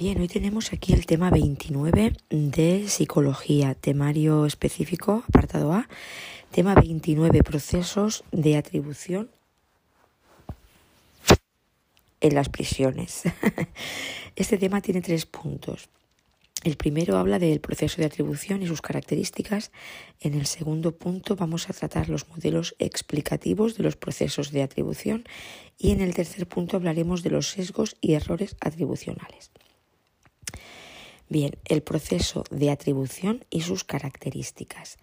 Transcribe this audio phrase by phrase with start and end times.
[0.00, 5.90] Bien, hoy tenemos aquí el tema 29 de psicología, temario específico, apartado A,
[6.50, 9.28] tema 29, procesos de atribución
[12.22, 13.24] en las prisiones.
[14.36, 15.90] Este tema tiene tres puntos.
[16.64, 19.70] El primero habla del proceso de atribución y sus características.
[20.20, 25.24] En el segundo punto vamos a tratar los modelos explicativos de los procesos de atribución
[25.76, 29.50] y en el tercer punto hablaremos de los sesgos y errores atribucionales.
[31.28, 34.98] Bien, el proceso de atribución y sus características.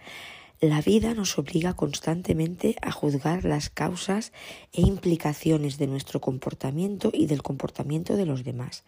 [0.59, 4.33] La vida nos obliga constantemente a juzgar las causas
[4.73, 8.83] e implicaciones de nuestro comportamiento y del comportamiento de los demás.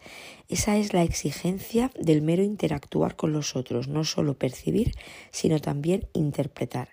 [0.48, 4.96] Esa es la exigencia del mero interactuar con los otros, no solo percibir,
[5.30, 6.88] sino también interpretar.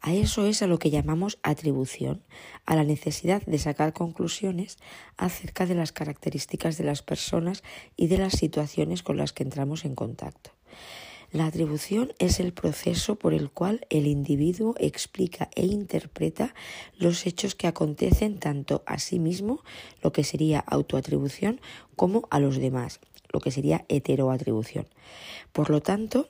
[0.00, 2.22] A eso es a lo que llamamos atribución,
[2.66, 4.78] a la necesidad de sacar conclusiones
[5.16, 7.64] acerca de las características de las personas
[7.96, 10.52] y de las situaciones con las que entramos en contacto.
[11.32, 16.54] La atribución es el proceso por el cual el individuo explica e interpreta
[16.98, 19.62] los hechos que acontecen tanto a sí mismo,
[20.02, 21.60] lo que sería autoatribución,
[21.94, 22.98] como a los demás,
[23.32, 24.88] lo que sería heteroatribución.
[25.52, 26.28] Por lo tanto,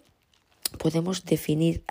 [0.78, 1.82] podemos definir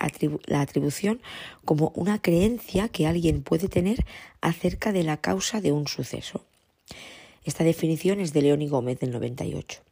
[0.46, 1.20] la atribución
[1.64, 4.06] como una creencia que alguien puede tener
[4.40, 6.44] acerca de la causa de un suceso.
[7.42, 9.82] Esta definición es de León y Gómez del 98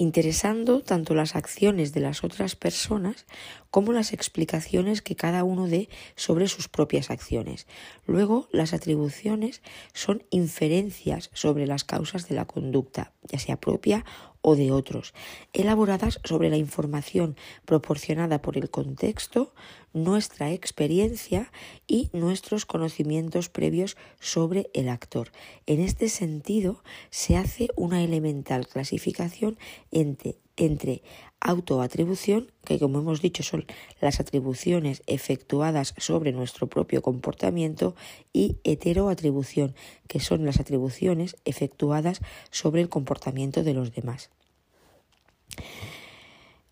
[0.00, 3.26] interesando tanto las acciones de las otras personas
[3.70, 7.66] como las explicaciones que cada uno dé sobre sus propias acciones.
[8.06, 9.60] Luego, las atribuciones
[9.92, 14.06] son inferencias sobre las causas de la conducta, ya sea propia
[14.42, 15.14] o de otros,
[15.52, 19.52] elaboradas sobre la información proporcionada por el contexto,
[19.92, 21.52] nuestra experiencia
[21.86, 25.32] y nuestros conocimientos previos sobre el actor.
[25.66, 29.58] En este sentido, se hace una elemental clasificación
[29.90, 31.02] entre, entre
[31.40, 33.64] autoatribución, que como hemos dicho son
[34.00, 37.94] las atribuciones efectuadas sobre nuestro propio comportamiento,
[38.32, 39.74] y heteroatribución,
[40.06, 42.20] que son las atribuciones efectuadas
[42.50, 44.30] sobre el comportamiento de los demás.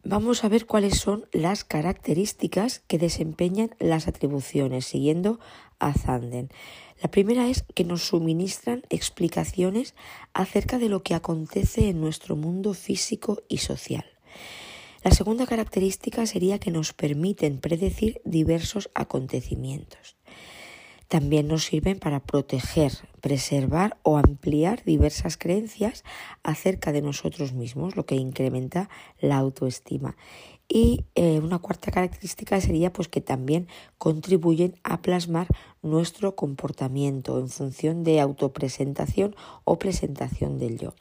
[0.04, 5.38] Vamos a ver cuáles son las características que desempeñan las atribuciones, siguiendo
[5.80, 6.48] a Zanden.
[7.02, 9.94] La primera es que nos suministran explicaciones
[10.32, 14.17] acerca de lo que acontece en nuestro mundo físico y social.
[15.04, 20.16] La segunda característica sería que nos permiten predecir diversos acontecimientos.
[21.06, 22.92] También nos sirven para proteger,
[23.22, 26.04] preservar o ampliar diversas creencias
[26.42, 30.16] acerca de nosotros mismos, lo que incrementa la autoestima.
[30.68, 35.46] Y eh, una cuarta característica sería pues que también contribuyen a plasmar
[35.80, 39.34] nuestro comportamiento en función de autopresentación
[39.64, 40.94] o presentación del yo.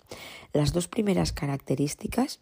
[0.54, 2.40] Las dos primeras características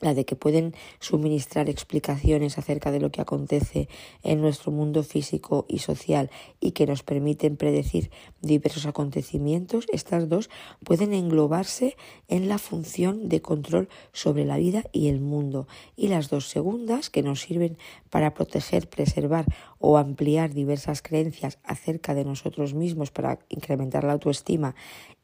[0.00, 3.88] la de que pueden suministrar explicaciones acerca de lo que acontece
[4.22, 6.30] en nuestro mundo físico y social
[6.60, 8.10] y que nos permiten predecir
[8.40, 10.50] diversos acontecimientos, estas dos
[10.84, 11.96] pueden englobarse
[12.28, 15.68] en la función de control sobre la vida y el mundo.
[15.96, 17.78] Y las dos segundas, que nos sirven
[18.10, 19.46] para proteger, preservar
[19.78, 24.74] o ampliar diversas creencias acerca de nosotros mismos para incrementar la autoestima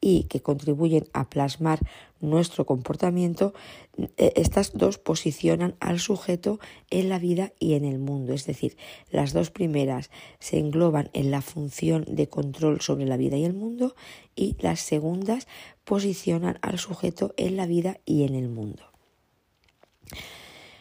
[0.01, 1.79] y que contribuyen a plasmar
[2.19, 3.53] nuestro comportamiento,
[4.17, 8.33] eh, estas dos posicionan al sujeto en la vida y en el mundo.
[8.33, 8.77] Es decir,
[9.11, 13.53] las dos primeras se engloban en la función de control sobre la vida y el
[13.53, 13.95] mundo
[14.35, 15.47] y las segundas
[15.83, 18.83] posicionan al sujeto en la vida y en el mundo.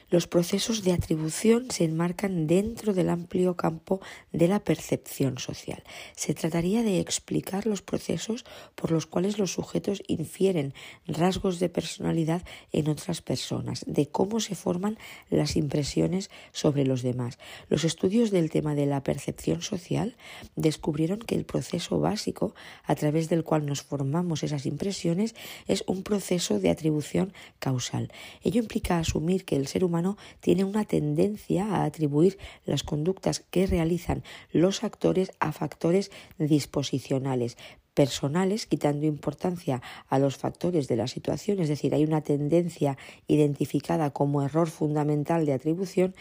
[0.08, 4.00] Los procesos de atribución se enmarcan dentro del amplio campo
[4.32, 5.82] de la percepción social.
[6.14, 8.44] Se trataría de explicar los procesos
[8.76, 10.74] por los cuales los sujetos infieren
[11.08, 14.96] rasgos de personalidad en otras personas, de cómo se forman
[15.28, 17.40] las impresiones sobre los demás.
[17.68, 20.16] Los estudios del tema de la percepción social
[20.54, 25.34] descubrieron que el proceso básico a través del cual nos formamos esas impresiones
[25.66, 28.12] es un proceso de atribución causal.
[28.44, 29.96] Ello implica asumir que el ser humano
[30.41, 34.22] tiene una tendencia a atribuir las conductas que realizan
[34.53, 37.57] los actores a factores disposicionales,
[37.97, 44.10] personales, quitando importancia a los factores de la situación, es decir, hay una tendencia identificada
[44.10, 46.15] como error fundamental de atribución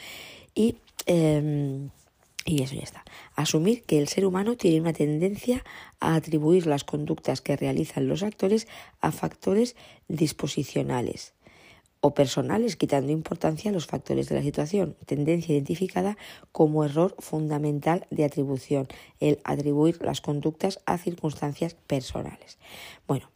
[0.56, 1.90] y, em,
[2.46, 3.04] y eso ya está.
[3.36, 5.66] Asumir que el ser humano tiene una tendencia
[6.00, 8.68] a atribuir las conductas que realizan los actores
[9.02, 9.76] a factores
[10.08, 11.35] disposicionales
[12.06, 14.96] o personales, quitando importancia a los factores de la situación.
[15.08, 16.18] Tendencia identificada
[16.52, 18.88] como error fundamental de atribución,
[19.20, 22.60] el atribuir las conductas a circunstancias personales.
[23.08, 23.32] Bueno,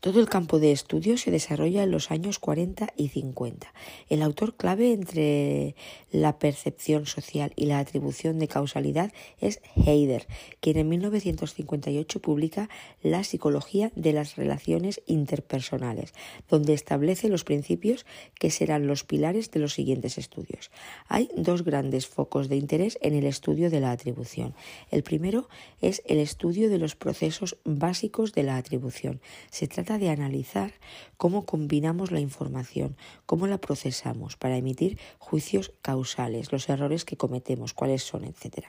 [0.00, 3.70] Todo el campo de estudio se desarrolla en los años 40 y 50.
[4.08, 5.74] El autor clave entre
[6.10, 9.12] la percepción social y la atribución de causalidad
[9.42, 10.26] es Heider,
[10.60, 12.70] quien en 1958 publica
[13.02, 16.14] La psicología de las relaciones interpersonales,
[16.48, 18.06] donde establece los principios
[18.38, 20.70] que serán los pilares de los siguientes estudios.
[21.08, 24.54] Hay dos grandes focos de interés en el estudio de la atribución.
[24.90, 25.50] El primero
[25.82, 29.20] es el estudio de los procesos básicos de la atribución.
[29.50, 30.74] Se trata de analizar
[31.16, 32.96] cómo combinamos la información,
[33.26, 38.66] cómo la procesamos para emitir juicios causales, los errores que cometemos, cuáles son, etc.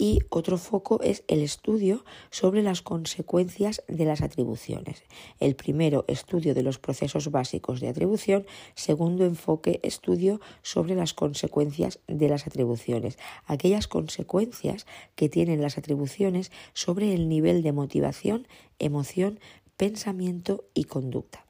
[0.00, 5.02] Y otro foco es el estudio sobre las consecuencias de las atribuciones.
[5.40, 8.46] El primero, estudio de los procesos básicos de atribución.
[8.76, 13.18] Segundo enfoque, estudio sobre las consecuencias de las atribuciones.
[13.44, 14.86] Aquellas consecuencias
[15.16, 18.46] que tienen las atribuciones sobre el nivel de motivación,
[18.78, 19.40] emoción,
[19.78, 21.46] pensamiento y conducta.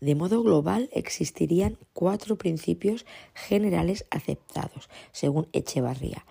[0.00, 3.04] De modo global existirían cuatro principios
[3.34, 6.24] generales aceptados, según Echevarría.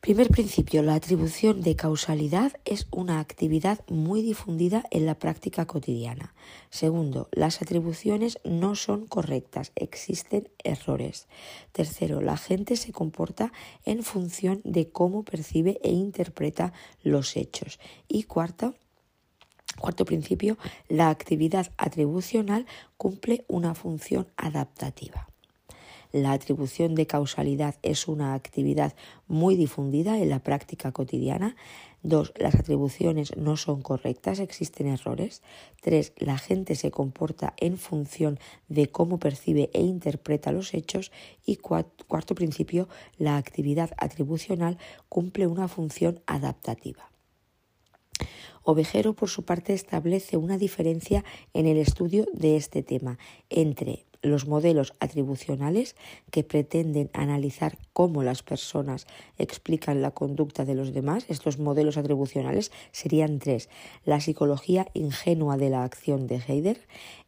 [0.00, 6.34] Primer principio, la atribución de causalidad es una actividad muy difundida en la práctica cotidiana.
[6.70, 11.26] Segundo, las atribuciones no son correctas, existen errores.
[11.72, 13.52] Tercero, la gente se comporta
[13.84, 16.72] en función de cómo percibe e interpreta
[17.02, 17.80] los hechos.
[18.06, 18.74] Y cuarto,
[19.80, 20.56] Cuarto principio,
[20.88, 25.28] la actividad atribucional cumple una función adaptativa.
[26.12, 28.94] La atribución de causalidad es una actividad
[29.26, 31.56] muy difundida en la práctica cotidiana.
[32.02, 35.42] Dos, las atribuciones no son correctas, existen errores.
[35.82, 38.38] Tres, la gente se comporta en función
[38.68, 41.12] de cómo percibe e interpreta los hechos.
[41.44, 42.88] Y cuarto principio,
[43.18, 44.78] la actividad atribucional
[45.10, 47.10] cumple una función adaptativa.
[48.62, 51.24] Ovejero, por su parte, establece una diferencia
[51.54, 53.18] en el estudio de este tema
[53.48, 55.94] entre los modelos atribucionales
[56.30, 59.06] que pretenden analizar cómo las personas
[59.38, 61.26] explican la conducta de los demás.
[61.28, 63.68] Estos modelos atribucionales serían tres.
[64.04, 66.80] La psicología ingenua de la acción de Heider,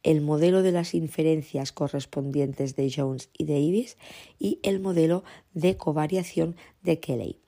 [0.02, 3.96] el modelo de las inferencias correspondientes de Jones y Davis
[4.38, 5.24] y el modelo
[5.54, 7.38] de covariación de Kelly.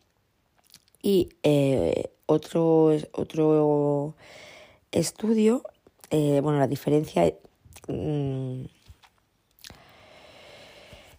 [1.02, 4.14] Y eh, otro, otro
[4.92, 5.62] estudio,
[6.10, 7.34] eh, bueno, la diferencia
[7.88, 8.64] mm,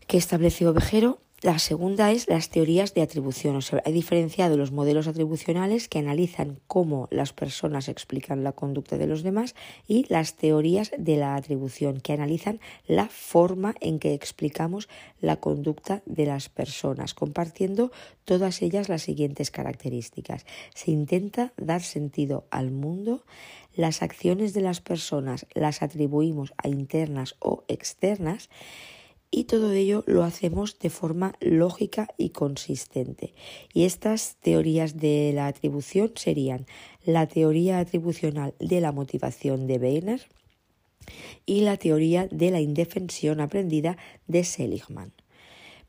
[0.08, 3.56] que estableció Ovejero la segunda es las teorías de atribución.
[3.56, 9.00] O sea, he diferenciado los modelos atribucionales que analizan cómo las personas explican la conducta
[9.00, 9.56] de los demás
[9.88, 14.88] y las teorías de la atribución que analizan la forma en que explicamos
[15.20, 17.92] la conducta de las personas, compartiendo
[18.24, 20.46] todas ellas las siguientes características.
[20.76, 23.26] Se intenta dar sentido al mundo,
[23.76, 28.50] las acciones de las personas las atribuimos a internas o externas,
[29.32, 33.34] y todo ello lo hacemos de forma lógica y consistente.
[33.74, 36.66] Y estas teorías de la atribución serían
[37.06, 40.22] la teoría atribucional de la motivación de Weiner
[41.46, 43.98] y la teoría de la indefensión aprendida
[44.28, 45.14] de Seligman.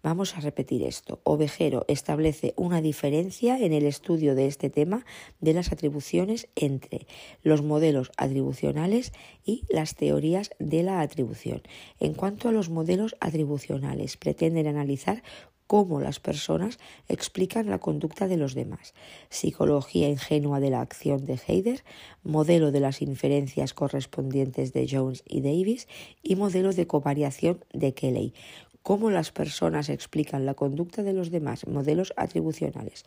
[0.02, 1.20] Vamos a repetir esto.
[1.22, 5.04] Ovejero establece una diferencia en el estudio de este tema
[5.40, 7.06] de las atribuciones entre
[7.44, 9.12] los modelos atribucionales
[9.44, 11.62] y las teorías de la atribución.
[12.00, 15.22] En cuanto a los modelos atribucionales, pretenden analizar
[15.68, 18.94] cómo las personas explican la conducta de los demás.
[19.30, 21.84] Psicología ingenua de la acción de Heider,
[22.24, 25.86] modelo de las inferencias correspondientes de Jones y Davis
[26.22, 28.34] y modelo de covariación de Kelly
[28.82, 33.04] cómo las personas explican la conducta de los demás, modelos atribucionales.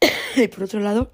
[0.36, 1.12] y por otro lado,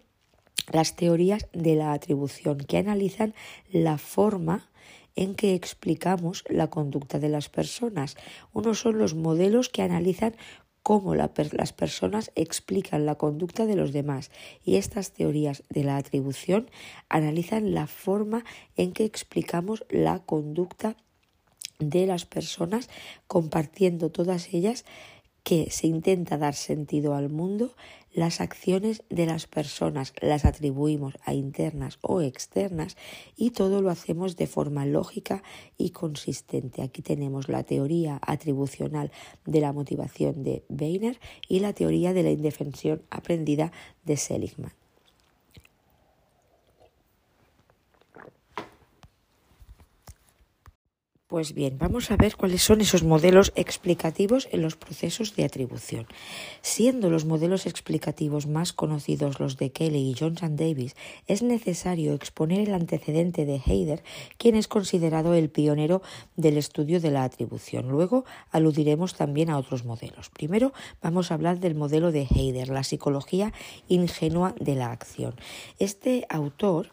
[0.73, 3.35] las teorías de la atribución, que analizan
[3.71, 4.71] la forma
[5.17, 8.17] en que explicamos la conducta de las personas.
[8.53, 10.37] Unos son los modelos que analizan
[10.83, 14.31] cómo las personas explican la conducta de los demás
[14.65, 16.71] y estas teorías de la atribución
[17.09, 18.45] analizan la forma
[18.77, 20.97] en que explicamos la conducta
[21.81, 22.89] de las personas,
[23.27, 24.85] compartiendo todas ellas
[25.43, 27.75] que se intenta dar sentido al mundo,
[28.13, 32.97] las acciones de las personas las atribuimos a internas o externas
[33.37, 35.43] y todo lo hacemos de forma lógica
[35.79, 36.83] y consistente.
[36.83, 39.13] Aquí tenemos la teoría atribucional
[39.47, 41.19] de la motivación de Weiner
[41.49, 43.73] y la teoría de la indefensión aprendida
[44.05, 44.80] de Seligman.
[51.31, 56.09] Pues bien, vamos a ver cuáles son esos modelos explicativos en los procesos de atribución.
[56.61, 60.97] Siendo los modelos explicativos más conocidos los de Kelly y Johnson Davis,
[61.29, 64.03] es necesario exponer el antecedente de Heider,
[64.39, 66.03] quien es considerado el pionero
[66.35, 67.89] del estudio de la atribución.
[67.91, 70.31] Luego aludiremos también a otros modelos.
[70.31, 73.53] Primero vamos a hablar del modelo de Heider, la psicología
[73.87, 75.37] ingenua de la acción.
[75.79, 76.91] Este autor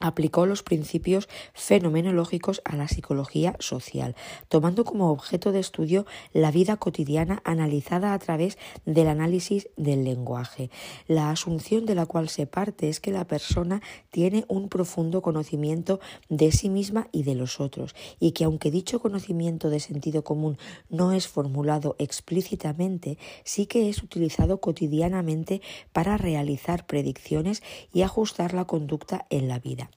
[0.00, 4.16] aplicó los principios fenomenológicos a la psicología social,
[4.48, 10.70] tomando como objeto de estudio la vida cotidiana analizada a través del análisis del lenguaje.
[11.06, 16.00] La asunción de la cual se parte es que la persona tiene un profundo conocimiento
[16.28, 20.56] de sí misma y de los otros, y que aunque dicho conocimiento de sentido común
[20.88, 25.60] no es formulado explícitamente, sí que es utilizado cotidianamente
[25.92, 29.89] para realizar predicciones y ajustar la conducta en la vida.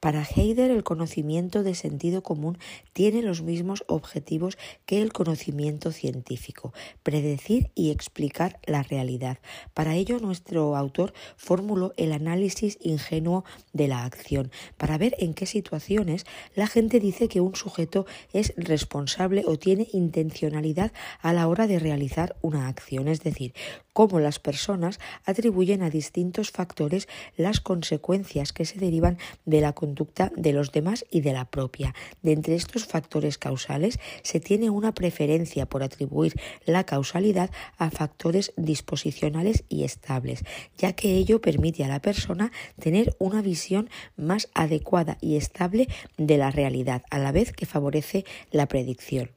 [0.00, 2.58] Para Heider, el conocimiento de sentido común
[2.92, 6.72] tiene los mismos objetivos que el conocimiento científico,
[7.02, 9.38] predecir y explicar la realidad.
[9.74, 15.46] Para ello, nuestro autor formuló el análisis ingenuo de la acción, para ver en qué
[15.46, 16.24] situaciones
[16.54, 21.78] la gente dice que un sujeto es responsable o tiene intencionalidad a la hora de
[21.78, 23.54] realizar una acción, es decir,
[23.92, 30.32] cómo las personas atribuyen a distintos factores las consecuencias que se derivan de la conducta
[30.36, 31.94] de los demás y de la propia.
[32.22, 38.52] De entre estos factores causales se tiene una preferencia por atribuir la causalidad a factores
[38.56, 40.44] disposicionales y estables,
[40.76, 46.38] ya que ello permite a la persona tener una visión más adecuada y estable de
[46.38, 49.30] la realidad, a la vez que favorece la predicción.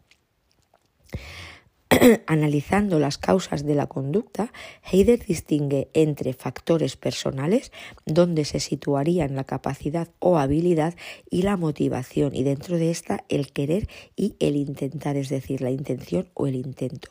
[2.27, 4.53] Analizando las causas de la conducta,
[4.83, 7.71] Heider distingue entre factores personales,
[8.05, 10.93] donde se situarían la capacidad o habilidad
[11.31, 15.71] y la motivación, y dentro de esta el querer y el intentar, es decir, la
[15.71, 17.09] intención o el intento,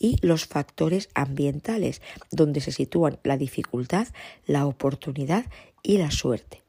[0.00, 2.02] y los factores ambientales,
[2.32, 4.08] donde se sitúan la dificultad,
[4.44, 5.46] la oportunidad
[5.84, 6.65] y la suerte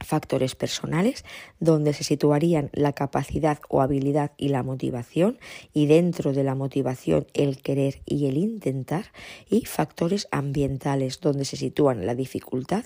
[0.00, 1.24] factores personales,
[1.58, 5.38] donde se situarían la capacidad o habilidad y la motivación,
[5.72, 9.06] y dentro de la motivación el querer y el intentar,
[9.48, 12.84] y factores ambientales, donde se sitúan la dificultad,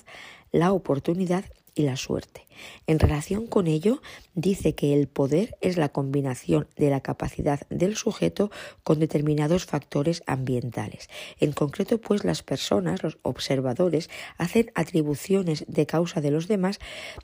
[0.52, 1.44] la oportunidad
[1.74, 2.46] y la suerte.
[2.86, 4.00] En relación con ello,
[4.34, 8.50] dice que el poder es la combinación de la capacidad del sujeto
[8.82, 11.08] con determinados factores ambientales.
[11.40, 16.78] En concreto, pues las personas, los observadores, hacen atribuciones de causa de los demás,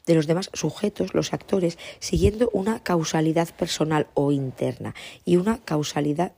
[0.06, 6.32] de los demás sujetos, los actores, siguiendo una causalidad personal o interna y una causalidad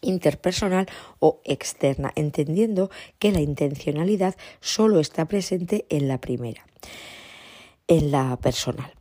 [0.00, 0.86] interpersonal
[1.20, 6.66] o externa, entendiendo que la intencionalidad solo está presente en la primera
[7.88, 8.92] en la personal.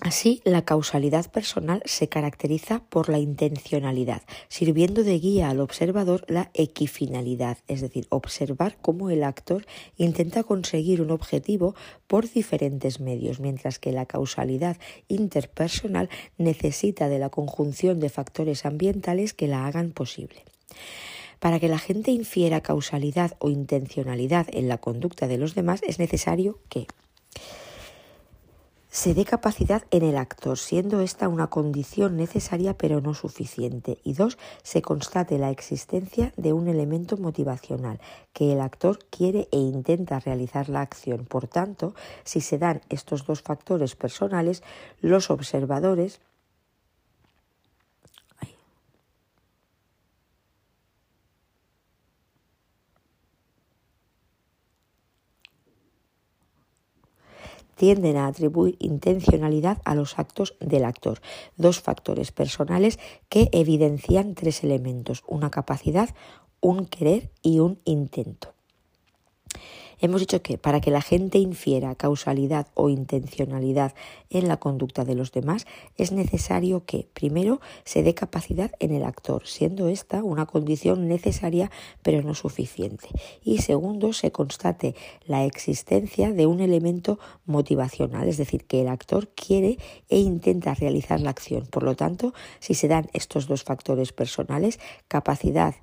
[0.00, 6.52] Así, la causalidad personal se caracteriza por la intencionalidad, sirviendo de guía al observador la
[6.54, 9.66] equifinalidad, es decir, observar cómo el actor
[9.96, 11.74] intenta conseguir un objetivo
[12.06, 14.76] por diferentes medios, mientras que la causalidad
[15.08, 20.44] interpersonal necesita de la conjunción de factores ambientales que la hagan posible.
[21.40, 25.98] Para que la gente infiera causalidad o intencionalidad en la conducta de los demás es
[25.98, 26.86] necesario que
[28.98, 33.98] se dé capacidad en el actor, siendo esta una condición necesaria pero no suficiente.
[34.02, 38.00] Y dos, se constate la existencia de un elemento motivacional,
[38.32, 41.26] que el actor quiere e intenta realizar la acción.
[41.26, 44.64] Por tanto, si se dan estos dos factores personales,
[45.00, 46.20] los observadores
[57.78, 61.20] tienden a atribuir intencionalidad a los actos del actor,
[61.56, 66.10] dos factores personales que evidencian tres elementos, una capacidad,
[66.60, 68.57] un querer y un intento.
[70.00, 73.94] Hemos dicho que para que la gente infiera causalidad o intencionalidad
[74.30, 79.04] en la conducta de los demás es necesario que, primero, se dé capacidad en el
[79.04, 81.70] actor, siendo esta una condición necesaria
[82.02, 83.08] pero no suficiente.
[83.42, 84.94] Y segundo, se constate
[85.26, 89.78] la existencia de un elemento motivacional, es decir, que el actor quiere
[90.08, 91.66] e intenta realizar la acción.
[91.66, 94.78] Por lo tanto, si se dan estos dos factores personales,
[95.08, 95.74] capacidad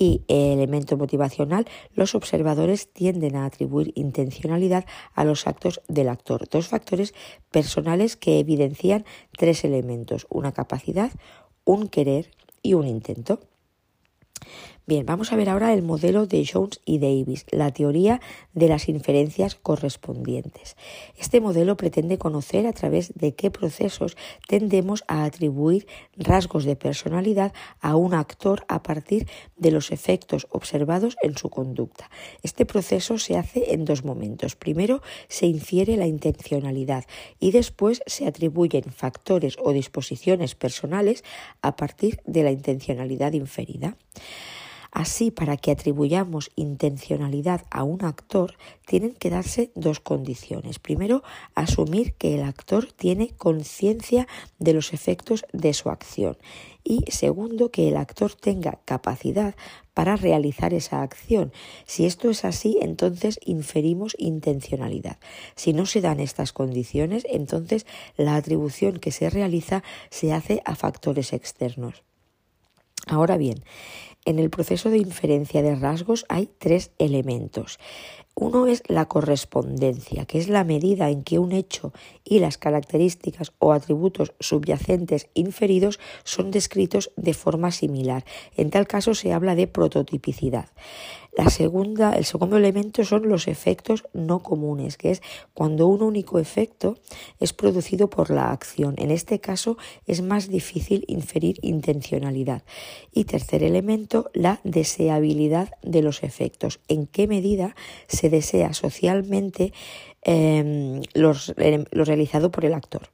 [0.00, 6.48] y elemento motivacional, los observadores tienden a atribuir intencionalidad a los actos del actor.
[6.48, 7.12] Dos factores
[7.50, 9.04] personales que evidencian
[9.36, 11.12] tres elementos, una capacidad,
[11.64, 12.30] un querer
[12.62, 13.40] y un intento.
[14.90, 18.20] Bien, vamos a ver ahora el modelo de Jones y Davis, la teoría
[18.54, 20.76] de las inferencias correspondientes.
[21.16, 24.16] Este modelo pretende conocer a través de qué procesos
[24.48, 31.14] tendemos a atribuir rasgos de personalidad a un actor a partir de los efectos observados
[31.22, 32.10] en su conducta.
[32.42, 34.56] Este proceso se hace en dos momentos.
[34.56, 37.04] Primero se infiere la intencionalidad
[37.38, 41.22] y después se atribuyen factores o disposiciones personales
[41.62, 43.96] a partir de la intencionalidad inferida.
[44.92, 48.54] Así, para que atribuyamos intencionalidad a un actor,
[48.86, 50.80] tienen que darse dos condiciones.
[50.80, 51.22] Primero,
[51.54, 54.26] asumir que el actor tiene conciencia
[54.58, 56.36] de los efectos de su acción.
[56.82, 59.54] Y segundo, que el actor tenga capacidad
[59.94, 61.52] para realizar esa acción.
[61.86, 65.18] Si esto es así, entonces inferimos intencionalidad.
[65.54, 70.74] Si no se dan estas condiciones, entonces la atribución que se realiza se hace a
[70.74, 72.02] factores externos.
[73.06, 73.64] Ahora bien,
[74.30, 77.78] en el proceso de inferencia de rasgos hay tres elementos.
[78.34, 81.92] Uno es la correspondencia, que es la medida en que un hecho
[82.24, 88.24] y las características o atributos subyacentes inferidos son descritos de forma similar.
[88.56, 90.68] En tal caso se habla de prototipicidad.
[91.32, 95.22] La segunda, el segundo elemento son los efectos no comunes, que es
[95.54, 96.98] cuando un único efecto
[97.38, 98.94] es producido por la acción.
[98.98, 102.62] En este caso es más difícil inferir intencionalidad.
[103.12, 106.80] Y tercer elemento, la deseabilidad de los efectos.
[106.88, 107.76] En qué medida
[108.08, 109.72] se desea socialmente
[110.22, 111.34] em, lo
[112.04, 113.08] realizado por el actor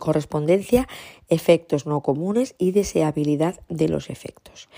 [0.00, 0.88] correspondencia,
[1.28, 4.68] efectos no comunes y deseabilidad de los efectos.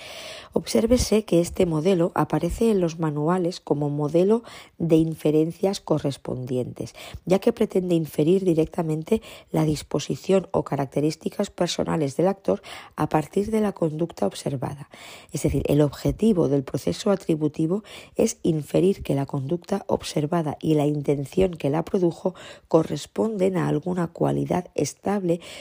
[0.52, 4.42] Obsérvese que este modelo aparece en los manuales como modelo
[4.76, 12.60] de inferencias correspondientes, ya que pretende inferir directamente la disposición o características personales del actor
[12.96, 14.90] a partir de la conducta observada.
[15.32, 17.82] Es decir, el objetivo del proceso atributivo
[18.16, 22.34] es inferir que la conducta observada y la intención que la produjo
[22.68, 24.68] corresponden a alguna cualidad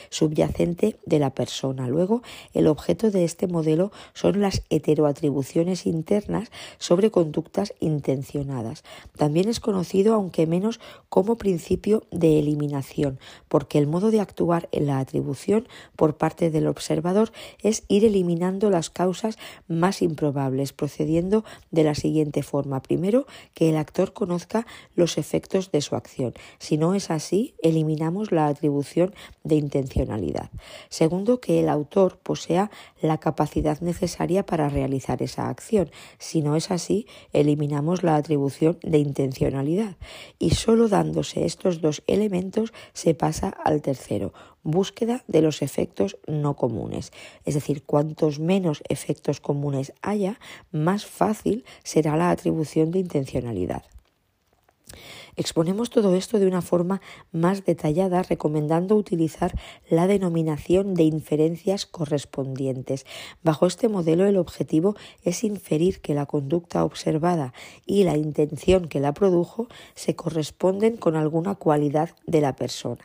[0.10, 1.88] subyacente de la persona.
[1.88, 2.22] Luego,
[2.54, 8.84] el objeto de este modelo son las heteroatribuciones internas sobre conductas intencionadas.
[9.18, 10.80] También es conocido, aunque menos,
[11.10, 16.68] como principio de eliminación, porque el modo de actuar en la atribución por parte del
[16.68, 19.38] observador es ir eliminando las causas
[19.68, 22.82] más improbables, procediendo de la siguiente forma.
[22.82, 26.34] Primero, que el actor conozca los efectos de su acción.
[26.60, 30.50] Si no es así, eliminamos la atribución de intencionalidad.
[30.90, 35.90] Segundo, que el autor posea la capacidad necesaria para realizar esa acción.
[36.20, 39.98] Si no es así, eliminamos la atribución de intencionalidad.
[40.40, 46.56] Y solo dándose estos dos elementos se pasa al tercero, búsqueda de los efectos no
[46.56, 47.12] comunes.
[47.46, 50.40] Es decir, cuantos menos efectos comunes haya,
[50.72, 53.84] más fácil será la atribución de intencionalidad.
[55.36, 57.02] Exponemos todo esto de una forma
[57.32, 59.58] más detallada, recomendando utilizar
[59.90, 63.06] la denominación de inferencias correspondientes.
[63.44, 67.54] Bajo este modelo, el objetivo es inferir que la conducta observada
[67.86, 73.04] y la intención que la produjo se corresponden con alguna cualidad de la persona.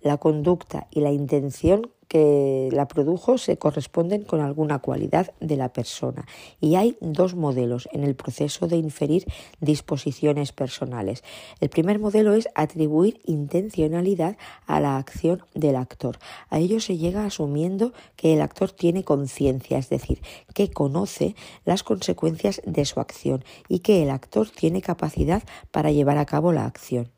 [0.00, 5.72] La conducta y la intención que la produjo se corresponden con alguna cualidad de la
[5.72, 6.26] persona.
[6.60, 9.26] Y hay dos modelos en el proceso de inferir
[9.60, 11.22] disposiciones personales.
[11.60, 16.18] El primer modelo es atribuir intencionalidad a la acción del actor.
[16.48, 20.22] A ello se llega asumiendo que el actor tiene conciencia, es decir,
[20.54, 26.18] que conoce las consecuencias de su acción y que el actor tiene capacidad para llevar
[26.18, 27.10] a cabo la acción.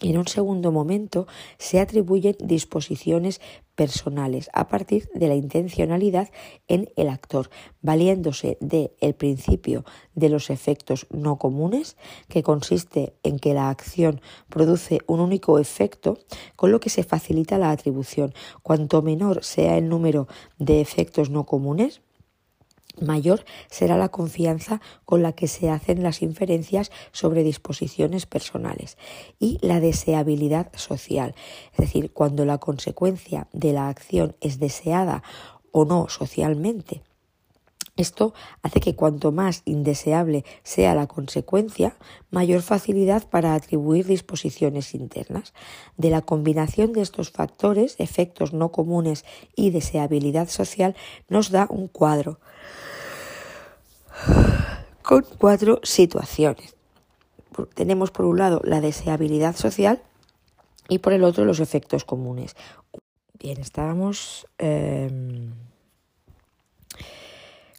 [0.00, 1.26] Y en un segundo momento
[1.58, 3.40] se atribuyen disposiciones
[3.74, 6.30] personales a partir de la intencionalidad
[6.66, 9.84] en el actor, valiéndose del el principio
[10.14, 11.96] de los efectos no comunes,
[12.28, 16.18] que consiste en que la acción produce un único efecto,
[16.56, 18.34] con lo que se facilita la atribución.
[18.62, 20.26] Cuanto menor sea el número
[20.58, 22.00] de efectos no comunes,
[23.02, 28.96] mayor será la confianza con la que se hacen las inferencias sobre disposiciones personales
[29.38, 31.34] y la deseabilidad social.
[31.72, 35.22] Es decir, cuando la consecuencia de la acción es deseada
[35.72, 37.02] o no socialmente.
[37.98, 38.32] Esto
[38.62, 41.96] hace que cuanto más indeseable sea la consecuencia,
[42.30, 45.52] mayor facilidad para atribuir disposiciones internas.
[45.96, 49.24] De la combinación de estos factores, efectos no comunes
[49.56, 50.94] y deseabilidad social,
[51.28, 52.38] nos da un cuadro
[55.02, 56.76] con cuatro situaciones.
[57.74, 60.00] Tenemos por un lado la deseabilidad social
[60.88, 62.54] y por el otro los efectos comunes.
[63.40, 64.46] Bien, estábamos...
[64.58, 65.52] Em,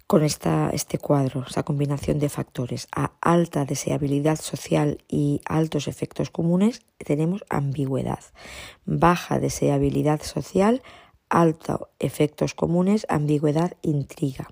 [0.10, 6.32] con esta, este cuadro, esta combinación de factores, a alta deseabilidad social y altos efectos
[6.32, 8.18] comunes, tenemos ambigüedad.
[8.86, 10.82] Baja deseabilidad social,
[11.30, 14.48] altos efectos comunes, ambigüedad, intriga.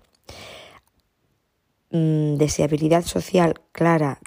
[1.90, 4.20] Mm, deseabilidad social clara,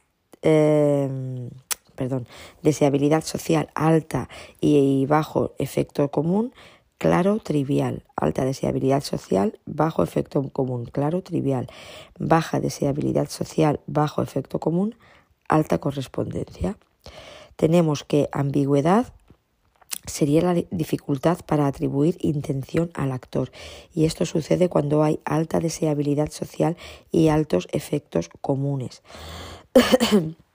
[0.43, 1.51] em,
[1.95, 2.27] perdón,
[2.65, 4.29] deseabilidad social alta
[4.61, 6.53] y bajo efecto común,
[7.01, 11.67] claro, trivial, alta deseabilidad social, bajo efecto común, claro, trivial,
[12.19, 14.95] baja deseabilidad social, bajo efecto común,
[15.49, 16.77] alta correspondencia.
[17.57, 19.15] Tenemos que ambigüedad
[20.05, 23.51] sería la dificultad para atribuir intención al actor.
[23.95, 26.77] Y esto sucede cuando hay alta deseabilidad social
[27.11, 29.03] y altos efectos comunes.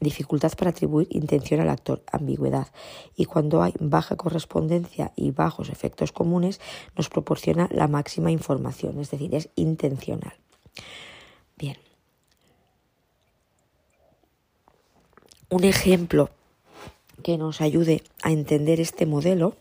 [0.00, 2.68] dificultad para atribuir intención al actor, ambigüedad.
[3.16, 6.60] Y cuando hay baja correspondencia y bajos efectos comunes,
[6.96, 10.34] nos proporciona la máxima información, es decir, es intencional.
[11.56, 11.76] Bien.
[15.50, 16.30] Un ejemplo
[17.22, 19.56] que nos ayude a entender este modelo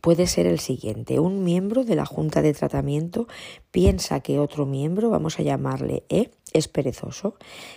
[0.00, 1.20] puede ser el siguiente.
[1.20, 3.26] Un miembro de la Junta de Tratamiento
[3.70, 7.34] piensa que otro miembro, vamos a llamarle E, es perezoso.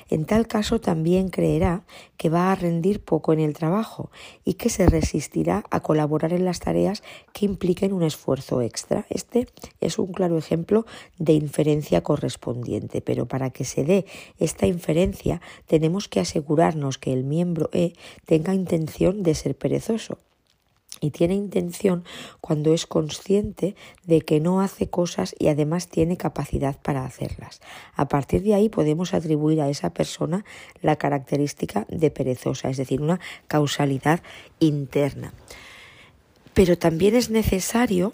[0.09, 1.83] En tal caso también creerá
[2.17, 4.11] que va a rendir poco en el trabajo
[4.45, 7.03] y que se resistirá a colaborar en las tareas
[7.33, 9.05] que impliquen un esfuerzo extra.
[9.09, 9.47] Este
[9.79, 10.85] es un claro ejemplo
[11.17, 14.05] de inferencia correspondiente, pero para que se dé
[14.39, 17.93] esta inferencia tenemos que asegurarnos que el miembro E
[18.25, 20.17] tenga intención de ser perezoso
[20.99, 22.03] y tiene intención
[22.41, 27.61] cuando es consciente de que no hace cosas y además tiene capacidad para hacerlas.
[27.95, 30.45] A partir de ahí podemos atribuir a esa persona
[30.81, 34.21] la característica de perezosa, es decir, una causalidad
[34.59, 35.33] interna.
[36.53, 38.13] Pero también es necesario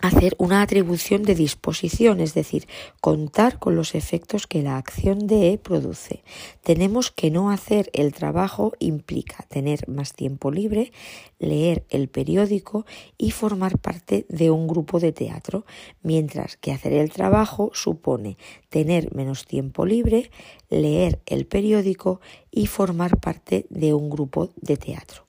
[0.00, 2.66] hacer una atribución de disposición, es decir,
[3.00, 6.22] contar con los efectos que la acción de E produce.
[6.62, 10.92] Tenemos que no hacer el trabajo implica tener más tiempo libre,
[11.38, 12.86] leer el periódico
[13.18, 15.64] y formar parte de un grupo de teatro,
[16.02, 18.36] mientras que hacer el trabajo supone
[18.68, 20.30] tener menos tiempo libre,
[20.68, 25.26] leer el periódico y formar parte de un grupo de teatro.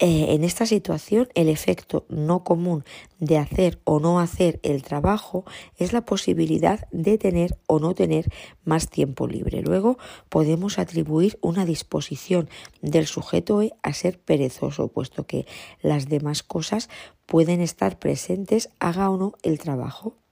[0.00, 2.84] Eh, en esta situación, el efecto no común
[3.20, 5.44] de hacer o no hacer el trabajo
[5.76, 8.28] es la posibilidad de tener o no tener
[8.64, 9.62] más tiempo libre.
[9.62, 9.96] Luego
[10.28, 12.48] podemos atribuir una disposición
[12.82, 15.46] del sujeto e a ser perezoso, puesto que
[15.80, 16.90] las demás cosas
[17.24, 20.23] pueden estar presentes, haga o no el trabajo.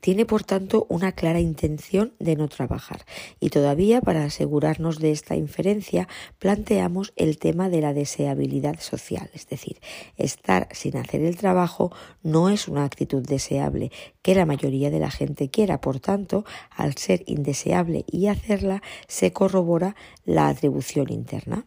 [0.00, 3.04] Tiene, por tanto, una clara intención de no trabajar.
[3.40, 9.48] Y todavía, para asegurarnos de esta inferencia, planteamos el tema de la deseabilidad social, es
[9.48, 9.80] decir,
[10.16, 13.90] estar sin hacer el trabajo no es una actitud deseable
[14.22, 15.80] que la mayoría de la gente quiera.
[15.80, 21.66] Por tanto, al ser indeseable y hacerla, se corrobora la atribución interna.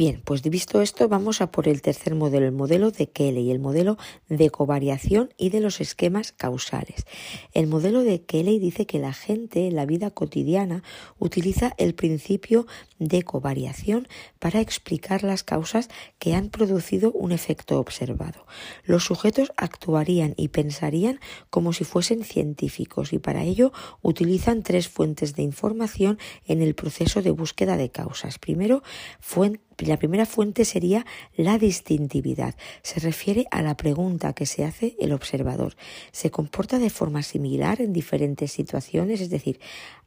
[0.00, 3.58] Bien, pues visto esto, vamos a por el tercer modelo, el modelo de Kelly, el
[3.58, 3.98] modelo
[4.30, 7.04] de covariación y de los esquemas causales.
[7.52, 10.82] El modelo de Kelly dice que la gente en la vida cotidiana
[11.18, 12.66] utiliza el principio
[12.98, 14.08] de covariación
[14.38, 18.46] para explicar las causas que han producido un efecto observado.
[18.84, 25.34] Los sujetos actuarían y pensarían como si fuesen científicos y para ello utilizan tres fuentes
[25.34, 28.38] de información en el proceso de búsqueda de causas.
[28.38, 28.82] Primero,
[29.20, 32.54] fuente la primera fuente sería la distintividad.
[32.82, 35.76] Se refiere a la pregunta que se hace el observador.
[36.12, 39.20] ¿Se comporta de forma similar en diferentes situaciones?
[39.20, 39.60] Es decir,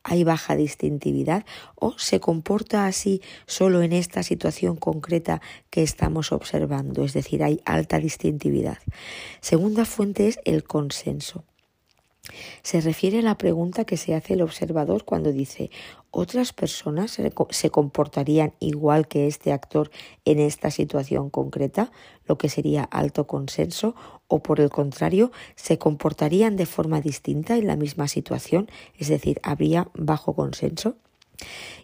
[0.03, 7.03] ¿hay baja distintividad o se comporta así solo en esta situación concreta que estamos observando?
[7.03, 8.77] Es decir, hay alta distintividad.
[9.41, 11.45] Segunda fuente es el consenso.
[12.63, 15.69] Se refiere a la pregunta que se hace el observador cuando dice
[16.11, 19.91] ¿otras personas se comportarían igual que este actor
[20.23, 21.91] en esta situación concreta?
[22.25, 23.95] Lo que sería alto consenso
[24.27, 29.39] o por el contrario, se comportarían de forma distinta en la misma situación, es decir,
[29.43, 30.95] habría bajo consenso.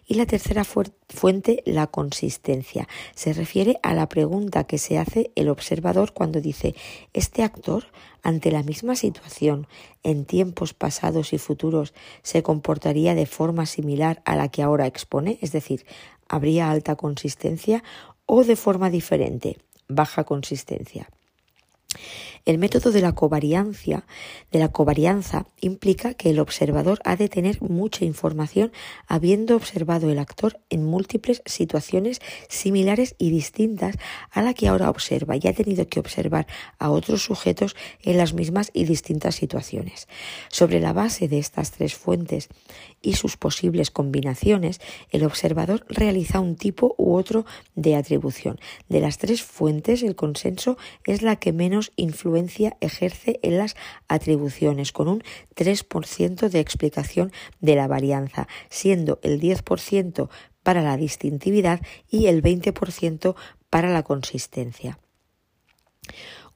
[0.06, 2.88] Y la tercera fuente, la consistencia.
[3.14, 6.74] Se refiere a la pregunta que se hace el observador cuando dice,
[7.12, 7.86] ¿este actor,
[8.22, 9.68] ante la misma situación,
[10.02, 15.38] en tiempos pasados y futuros, se comportaría de forma similar a la que ahora expone?
[15.42, 15.86] Es decir,
[16.28, 17.84] ¿habría alta consistencia
[18.26, 19.58] o de forma diferente,
[19.88, 21.08] baja consistencia?
[22.46, 24.06] El método de la covariancia,
[24.50, 28.72] de la covarianza, implica que el observador ha de tener mucha información
[29.06, 33.96] habiendo observado el actor en múltiples situaciones similares y distintas
[34.30, 36.46] a la que ahora observa y ha tenido que observar
[36.78, 40.08] a otros sujetos en las mismas y distintas situaciones.
[40.48, 42.48] Sobre la base de estas tres fuentes
[43.02, 48.58] y sus posibles combinaciones, el observador realiza un tipo u otro de atribución.
[48.88, 51.92] De las tres fuentes, el consenso es la que menos
[52.80, 53.76] ejerce en las
[54.08, 55.22] atribuciones, con un
[55.54, 60.28] 3% de explicación de la varianza, siendo el 10%
[60.62, 63.34] para la distintividad y el 20%
[63.70, 64.98] para la consistencia.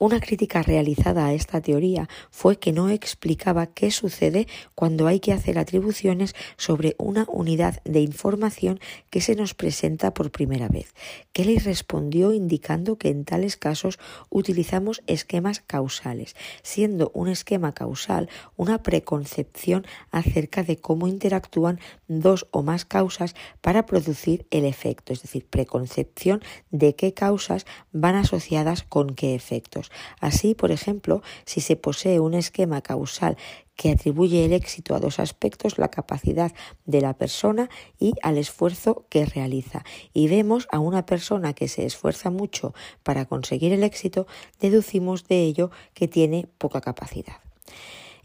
[0.05, 5.33] Una crítica realizada a esta teoría fue que no explicaba qué sucede cuando hay que
[5.33, 10.93] hacer atribuciones sobre una unidad de información que se nos presenta por primera vez.
[11.33, 18.83] Kelly respondió indicando que en tales casos utilizamos esquemas causales, siendo un esquema causal una
[18.83, 25.47] preconcepción acerca de cómo interactúan dos o más causas para producir el efecto, es decir,
[25.47, 29.90] preconcepción de qué causas van asociadas con qué efectos.
[30.21, 33.37] Así, por ejemplo, si se posee un esquema causal
[33.77, 36.53] que atribuye el éxito a dos aspectos, la capacidad
[36.87, 39.85] de la persona y al esfuerzo que realiza.
[40.13, 44.27] Y vemos a una persona que se esfuerza mucho para conseguir el éxito,
[44.61, 47.37] deducimos de ello que tiene poca capacidad.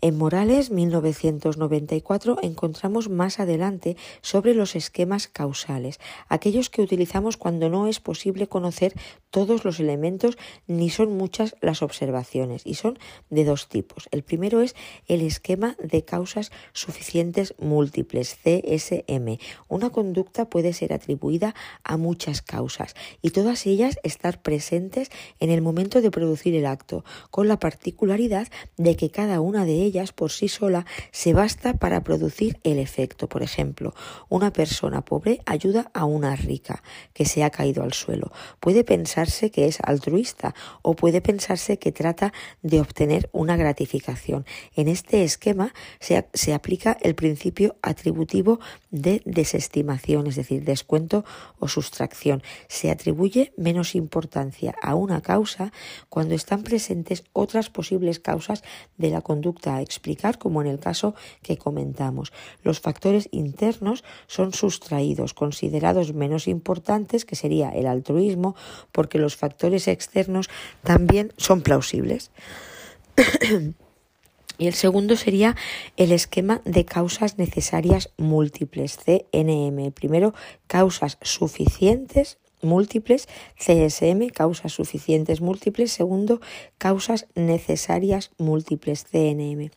[0.01, 7.85] En Morales 1994 encontramos más adelante sobre los esquemas causales, aquellos que utilizamos cuando no
[7.85, 8.93] es posible conocer
[9.29, 12.97] todos los elementos ni son muchas las observaciones y son
[13.29, 14.07] de dos tipos.
[14.11, 14.73] El primero es
[15.07, 19.37] el esquema de causas suficientes múltiples, CSM.
[19.67, 25.61] Una conducta puede ser atribuida a muchas causas y todas ellas estar presentes en el
[25.61, 30.13] momento de producir el acto, con la particularidad de que cada una de ellas ellas
[30.13, 33.27] por sí sola se basta para producir el efecto.
[33.27, 33.93] Por ejemplo,
[34.29, 38.31] una persona pobre ayuda a una rica que se ha caído al suelo.
[38.59, 44.45] Puede pensarse que es altruista o puede pensarse que trata de obtener una gratificación.
[44.75, 48.59] En este esquema se, se aplica el principio atributivo
[48.91, 51.25] de desestimación, es decir, descuento
[51.57, 52.43] o sustracción.
[52.67, 55.71] Se atribuye menos importancia a una causa
[56.09, 58.63] cuando están presentes otras posibles causas
[58.97, 62.31] de la conducta explicar, como en el caso que comentamos.
[62.63, 68.55] Los factores internos son sustraídos, considerados menos importantes, que sería el altruismo,
[68.91, 70.49] porque los factores externos
[70.83, 72.31] también son plausibles.
[74.59, 75.55] Y el segundo sería
[75.95, 79.91] el esquema de causas necesarias múltiples, CNM.
[79.93, 80.33] Primero,
[80.67, 86.41] causas suficientes múltiples, CSM, causas suficientes múltiples, segundo,
[86.77, 89.71] causas necesarias múltiples, CNM.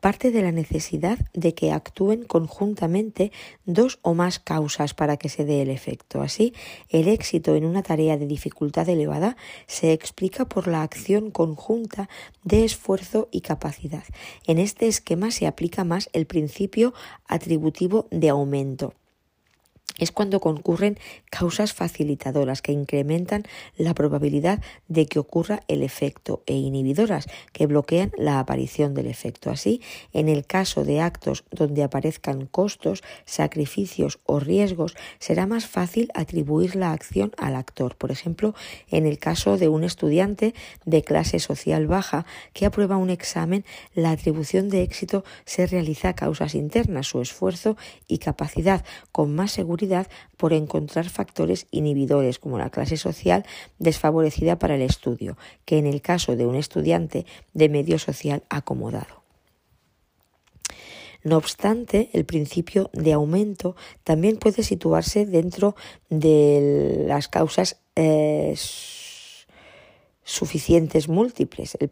[0.00, 3.32] Parte de la necesidad de que actúen conjuntamente
[3.64, 6.20] dos o más causas para que se dé el efecto.
[6.20, 6.52] Así,
[6.90, 12.10] el éxito en una tarea de dificultad elevada se explica por la acción conjunta
[12.42, 14.04] de esfuerzo y capacidad.
[14.46, 16.92] En este esquema se aplica más el principio
[17.26, 18.92] atributivo de aumento
[19.98, 20.98] es cuando concurren
[21.30, 23.44] causas facilitadoras que incrementan
[23.76, 29.50] la probabilidad de que ocurra el efecto e inhibidoras que bloquean la aparición del efecto.
[29.50, 29.80] Así,
[30.12, 36.74] en el caso de actos donde aparezcan costos, sacrificios o riesgos, será más fácil atribuir
[36.74, 37.96] la acción al actor.
[37.96, 38.54] Por ejemplo,
[38.90, 40.54] en el caso de un estudiante
[40.84, 46.14] de clase social baja que aprueba un examen, la atribución de éxito se realiza a
[46.14, 47.76] causas internas, su esfuerzo
[48.08, 49.83] y capacidad con más seguridad
[50.36, 53.44] por encontrar factores inhibidores como la clase social
[53.78, 59.22] desfavorecida para el estudio, que en el caso de un estudiante de medio social acomodado.
[61.24, 65.74] No obstante, el principio de aumento también puede situarse dentro
[66.10, 68.54] de las causas eh,
[70.24, 71.76] suficientes múltiples.
[71.78, 71.88] El,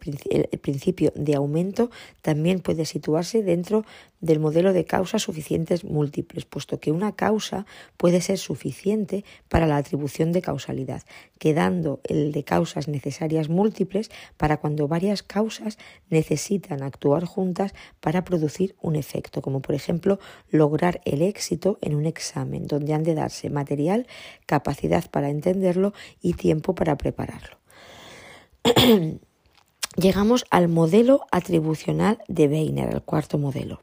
[0.59, 1.91] principio de aumento
[2.21, 3.85] también puede situarse dentro
[4.21, 7.65] del modelo de causas suficientes múltiples, puesto que una causa
[7.97, 11.03] puede ser suficiente para la atribución de causalidad,
[11.37, 15.77] quedando el de causas necesarias múltiples para cuando varias causas
[16.09, 20.19] necesitan actuar juntas para producir un efecto, como por ejemplo
[20.49, 24.07] lograr el éxito en un examen, donde han de darse material,
[24.45, 27.62] capacidad para entenderlo y tiempo para prepararlo.
[29.97, 33.81] Llegamos al modelo atribucional de Weiner, el cuarto modelo.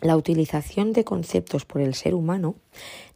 [0.00, 2.56] La utilización de conceptos por el ser humano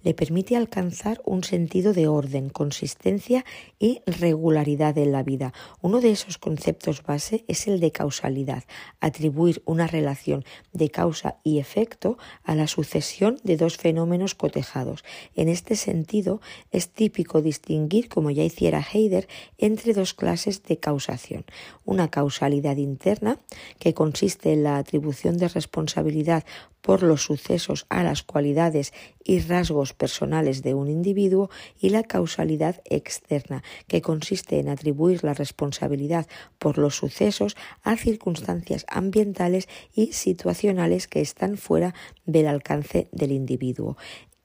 [0.07, 3.45] le permite alcanzar un sentido de orden, consistencia
[3.81, 5.53] y regularidad en la vida.
[5.83, 8.63] Uno de esos conceptos base es el de causalidad,
[9.01, 15.03] atribuir una relación de causa y efecto a la sucesión de dos fenómenos cotejados.
[15.35, 16.41] En este sentido,
[16.71, 19.27] es típico distinguir, como ya hiciera Heider,
[19.59, 21.45] entre dos clases de causación.
[21.85, 23.41] Una causalidad interna,
[23.81, 26.45] que consiste en la atribución de responsabilidad
[26.87, 28.93] por los sucesos a las cualidades
[29.25, 35.35] y rasgos personales de un individuo y la causalidad externa, que consiste en atribuir la
[35.35, 36.27] responsabilidad
[36.59, 43.97] por los sucesos a circunstancias ambientales y situacionales que están fuera del alcance del individuo.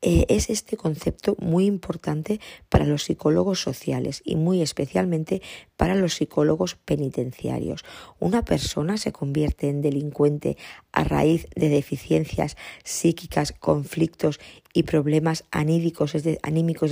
[0.04, 5.44] Eh, es este concepto muy importante para los psicólogos sociales y muy especialmente
[5.78, 7.86] para los psicólogos penitenciarios.
[8.20, 10.58] Una persona se convierte en delincuente
[10.92, 14.40] a raíz de deficiencias psíquicas, conflictos
[14.74, 16.24] y problemas anímicos, es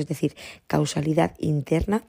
[0.07, 0.35] decir,
[0.67, 2.03] causalidad interna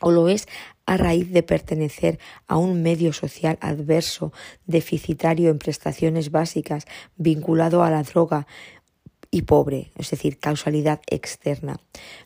[0.00, 0.48] o lo es
[0.86, 2.18] a raíz de pertenecer
[2.48, 4.32] a un medio social adverso,
[4.66, 8.46] deficitario en prestaciones básicas, vinculado a la droga
[9.34, 11.80] y pobre, es decir, causalidad externa.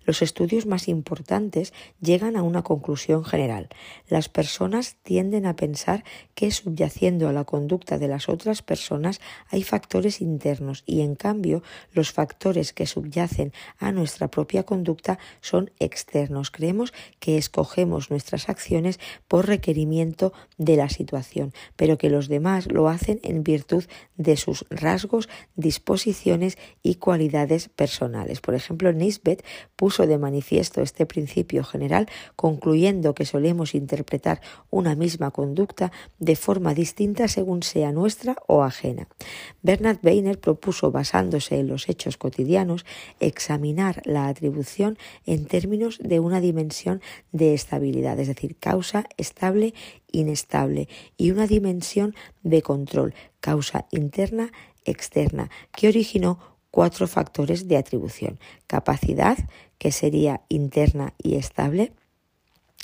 [0.04, 3.68] Los estudios más importantes llegan a una conclusión general.
[4.08, 6.02] Las personas tienden a pensar
[6.34, 11.62] que subyaciendo a la conducta de las otras personas hay factores internos y en cambio
[11.92, 16.50] los factores que subyacen a nuestra propia conducta son externos.
[16.50, 22.88] Creemos que escogemos nuestras acciones por requerimiento de la situación, pero que los demás lo
[22.88, 23.84] hacen en virtud
[24.16, 28.40] de sus rasgos, disposiciones y cualidades personales.
[28.40, 29.44] Por ejemplo, Nisbet
[29.76, 36.74] puso de manifiesto este principio general concluyendo que solemos interpretar una misma conducta de forma
[36.74, 39.08] distinta según sea nuestra o ajena.
[39.62, 42.84] Bernard Weiner propuso, basándose en los hechos cotidianos,
[43.20, 47.00] examinar la atribución en términos de una dimensión
[47.32, 49.74] de estabilidad, es decir, causa estable
[50.12, 54.52] inestable y una dimensión de control, causa interna
[54.84, 58.38] externa, que originó cuatro factores de atribución.
[58.66, 59.38] Capacidad,
[59.78, 61.94] que sería interna y estable,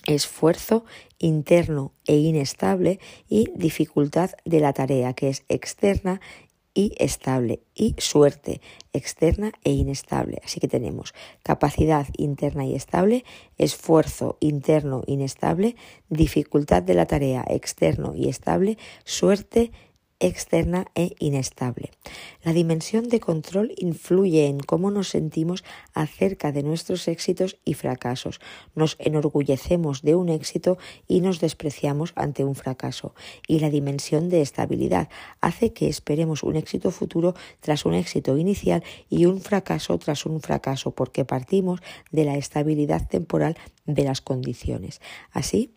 [0.07, 0.87] esfuerzo
[1.19, 6.23] interno e inestable y dificultad de la tarea, que es externa
[6.73, 8.63] y estable, y suerte
[8.95, 10.41] externa e inestable.
[10.43, 13.27] Así que tenemos capacidad interna y estable,
[13.59, 15.77] esfuerzo interno inestable,
[16.09, 19.71] dificultad de la tarea externo y estable, suerte
[20.23, 21.91] externa e inestable.
[22.43, 28.41] La dimensión de control influye en cómo nos sentimos acerca de nuestros éxitos y fracasos.
[28.75, 33.15] Nos enorgullecemos de un éxito y nos despreciamos ante un fracaso.
[33.49, 35.09] Y la dimensión de estabilidad
[35.41, 40.41] hace que esperemos un éxito futuro tras un éxito inicial y un fracaso tras un
[40.41, 41.81] fracaso, porque partimos
[42.13, 43.57] de la estabilidad temporal
[43.87, 45.01] de las condiciones.
[45.33, 45.75] Así,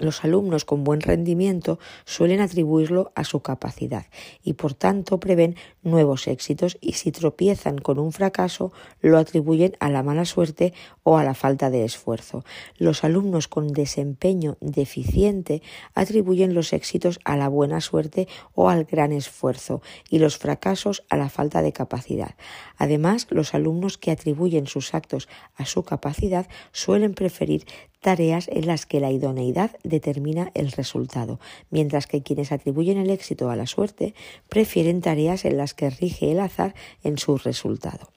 [0.00, 4.06] los alumnos con buen rendimiento suelen atribuirlo a su capacidad
[4.42, 9.90] y por tanto prevén nuevos éxitos y si tropiezan con un fracaso lo atribuyen a
[9.90, 12.44] la mala suerte o a la falta de esfuerzo.
[12.76, 15.62] Los alumnos con desempeño deficiente
[15.94, 19.80] atribuyen los éxitos a la buena suerte o al gran esfuerzo
[20.10, 22.34] y los fracasos a la falta de capacidad.
[22.78, 27.64] Además, los alumnos que atribuyen sus actos a su capacidad suelen preferir
[28.04, 31.40] tareas en las que la idoneidad determina el resultado,
[31.70, 34.14] mientras que quienes atribuyen el éxito a la suerte
[34.50, 38.12] prefieren tareas en las que rige el azar en su resultado.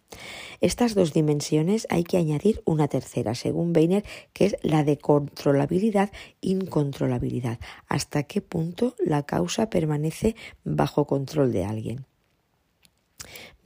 [0.59, 6.11] Estas dos dimensiones hay que añadir una tercera, según Weiner, que es la de controlabilidad,
[6.41, 7.57] incontrolabilidad.
[7.87, 12.05] ¿Hasta qué punto la causa permanece bajo control de alguien?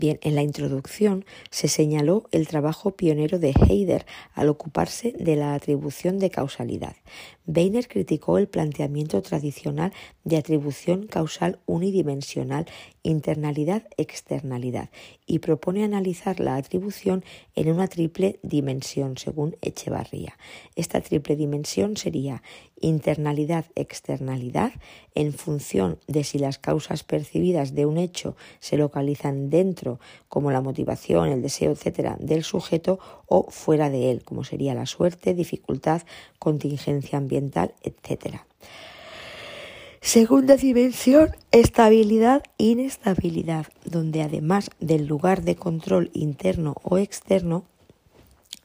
[0.02, 5.54] Bien, en la introducción se señaló el trabajo pionero de Heider al ocuparse de la
[5.54, 6.96] atribución de causalidad.
[7.54, 9.92] Weiner criticó el planteamiento tradicional
[10.24, 12.66] de atribución causal unidimensional,
[13.04, 14.90] internalidad-externalidad,
[15.26, 17.24] y propone analizar la atribución
[17.56, 20.38] en una triple dimensión, según Echevarría.
[20.76, 22.44] Esta triple dimensión sería
[22.80, 24.74] internalidad-externalidad
[25.14, 30.62] en función de si las causas percibidas de un hecho se localizan dentro, como la
[30.62, 36.02] motivación, el deseo, etcétera, del sujeto o fuera de él, como sería la suerte, dificultad,
[36.40, 37.41] contingencia ambiental,
[37.84, 38.46] etcétera.
[40.04, 47.66] Segunda dimensión, estabilidad, inestabilidad, donde además del lugar de control interno o externo,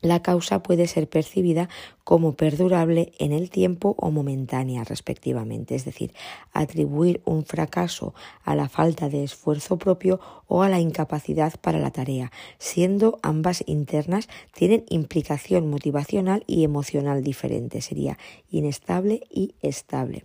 [0.01, 1.69] la causa puede ser percibida
[2.05, 6.13] como perdurable en el tiempo o momentánea, respectivamente, es decir,
[6.53, 8.15] atribuir un fracaso
[8.45, 13.65] a la falta de esfuerzo propio o a la incapacidad para la tarea, siendo ambas
[13.67, 18.19] internas tienen implicación motivacional y emocional diferente, sería
[18.51, 20.25] inestable y estable.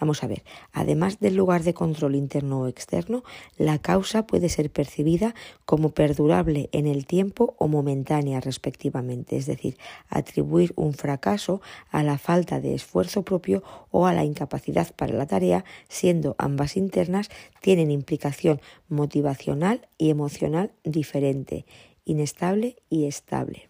[0.00, 0.42] Vamos a ver,
[0.72, 3.22] además del lugar de control interno o externo,
[3.58, 5.34] la causa puede ser percibida
[5.66, 9.76] como perdurable en el tiempo o momentánea respectivamente, es decir,
[10.08, 15.26] atribuir un fracaso a la falta de esfuerzo propio o a la incapacidad para la
[15.26, 17.28] tarea, siendo ambas internas
[17.60, 21.66] tienen implicación motivacional y emocional diferente,
[22.06, 23.69] inestable y estable.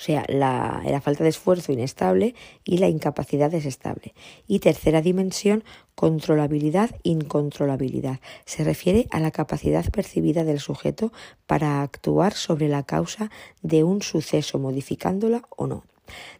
[0.00, 2.34] O sea, la, falta de esfuerzo inestable
[2.64, 4.14] y la incapacidad es estable.
[4.46, 5.62] Y tercera dimensión,
[5.94, 8.18] controlabilidad, incontrolabilidad.
[8.46, 11.12] Se refiere a la capacidad percibida del sujeto
[11.46, 13.30] para actuar sobre la causa
[13.60, 15.84] de un suceso, modificándola o no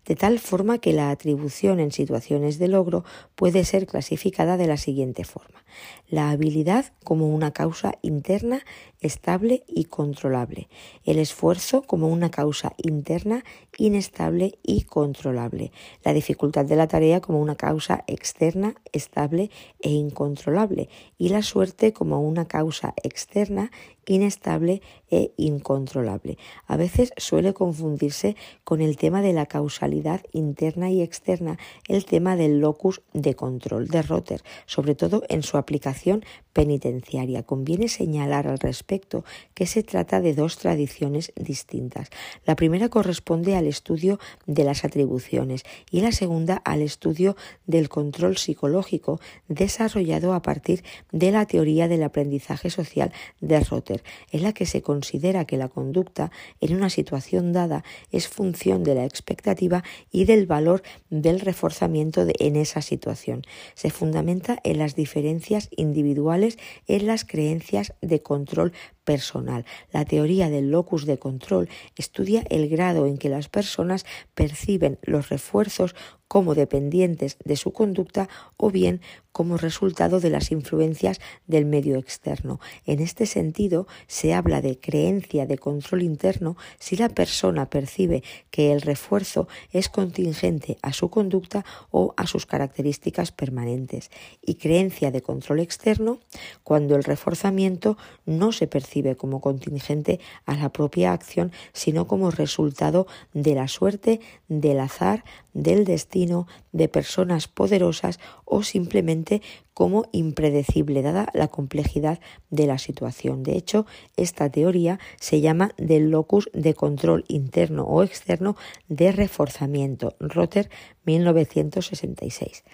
[0.07, 3.05] de tal forma que la atribución en situaciones de logro
[3.35, 5.64] puede ser clasificada de la siguiente forma.
[6.09, 8.64] La habilidad como una causa interna,
[9.01, 10.68] estable y controlable.
[11.05, 13.45] El esfuerzo como una causa interna,
[13.79, 15.73] inestable y controlable.
[16.05, 19.51] La dificultad de la tarea como una causa externa, estable
[19.81, 20.89] e incontrolable.
[21.18, 23.71] Y la suerte como una causa externa,
[24.11, 26.37] inestable e incontrolable.
[26.67, 32.35] A veces suele confundirse con el tema de la causalidad interna y externa, el tema
[32.35, 37.43] del locus de control de Rotter, sobre todo en su aplicación penitenciaria.
[37.43, 39.25] Conviene señalar al respecto
[39.55, 42.09] que se trata de dos tradiciones distintas.
[42.45, 47.37] La primera corresponde al estudio de las atribuciones y la segunda al estudio
[47.67, 50.83] del control psicológico desarrollado a partir
[51.13, 55.69] de la teoría del aprendizaje social de Rotter, en la que se considera que la
[55.69, 56.31] conducta
[56.61, 62.57] en una situación dada es función de la expectativa y del valor del reforzamiento en
[62.57, 63.43] esa situación.
[63.75, 66.39] Se fundamenta en las diferencias individuales
[66.86, 68.72] en las creencias de control
[69.11, 69.65] personal.
[69.91, 74.07] La teoría del locus de control estudia el grado en que las personas
[74.37, 75.97] perciben los refuerzos
[76.31, 79.01] como dependientes de su conducta o bien
[79.33, 82.61] como resultado de las influencias del medio externo.
[82.87, 88.71] En este sentido, se habla de creencia de control interno si la persona percibe que
[88.71, 95.23] el refuerzo es contingente a su conducta o a sus características permanentes, y creencia de
[95.23, 96.21] control externo
[96.63, 103.07] cuando el reforzamiento no se percibe como contingente a la propia acción, sino como resultado
[103.33, 109.43] de la suerte, del azar, del destino, de personas poderosas o simplemente
[109.75, 112.21] como impredecible dada la complejidad
[112.51, 113.43] de la situación.
[113.43, 113.87] De hecho,
[114.17, 118.57] esta teoría se llama del locus de control interno o externo
[118.89, 120.15] de reforzamiento.
[120.21, 120.69] Rotter
[121.05, 122.65] 1966.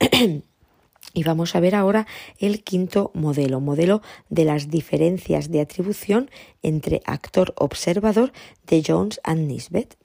[1.12, 2.06] Y vamos a ver ahora
[2.38, 6.30] el quinto modelo, modelo de las diferencias de atribución
[6.62, 8.32] entre actor-observador
[8.66, 9.96] de Jones and Nisbet.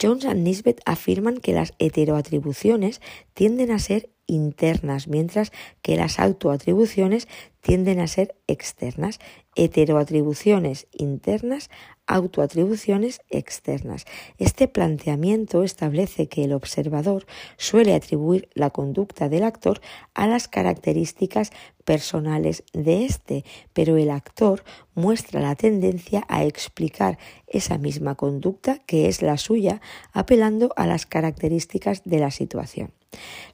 [0.00, 3.00] Jones y Nisbet afirman que las heteroatribuciones
[3.34, 5.52] tienden a ser internas, mientras
[5.82, 7.28] que las autoatribuciones
[7.60, 9.18] tienden a ser externas.
[9.56, 11.70] Heteroatribuciones internas,
[12.06, 14.06] autoatribuciones externas.
[14.38, 17.26] Este planteamiento establece que el observador
[17.56, 19.80] suele atribuir la conducta del actor
[20.14, 21.50] a las características
[21.84, 24.62] personales de éste, pero el actor
[24.94, 29.80] muestra la tendencia a explicar esa misma conducta que es la suya,
[30.12, 32.99] apelando a las características de la situación.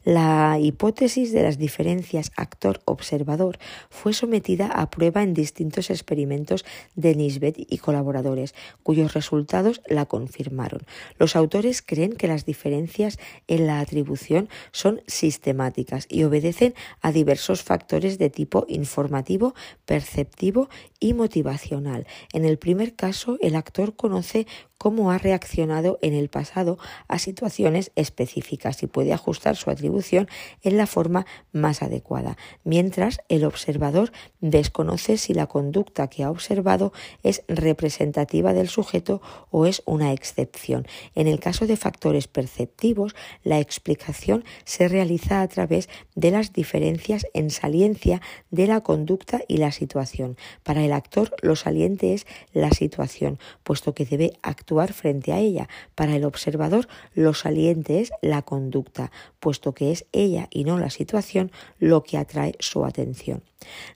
[0.06, 3.58] La hipótesis de las diferencias actor-observador
[3.90, 8.54] fue sometida a prueba en distintos experimentos de Nisbet y colaboradores,
[8.84, 10.82] cuyos resultados la confirmaron.
[11.18, 17.64] Los autores creen que las diferencias en la atribución son sistemáticas y obedecen a diversos
[17.64, 19.54] factores de tipo informativo,
[19.86, 20.68] perceptivo
[21.00, 22.06] y motivacional.
[22.32, 24.46] En el primer caso, el actor conoce
[24.78, 30.28] cómo ha reaccionado en el pasado a situaciones específicas y puede ajustar su atribución
[30.62, 36.92] en la forma más adecuada, mientras el observador desconoce si la conducta que ha observado
[37.22, 40.86] es representativa del sujeto o es una excepción.
[41.14, 47.26] En el caso de factores perceptivos, la explicación se realiza a través de las diferencias
[47.32, 48.20] en saliencia
[48.50, 50.36] de la conducta y la situación.
[50.62, 55.68] Para el actor, lo saliente es la situación, puesto que debe actuar frente a ella.
[55.94, 60.90] Para el observador, lo saliente es la conducta, puesto que es ella y no la
[60.90, 63.42] situación lo que atrae su atención.